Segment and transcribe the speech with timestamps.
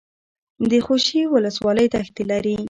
[0.69, 2.55] د خوشي ولسوالۍ دښتې لري